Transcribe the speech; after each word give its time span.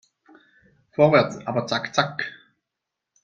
Vorwärts, 0.95 1.45
aber 1.45 1.67
zack 1.67 1.93
zack! 1.93 2.25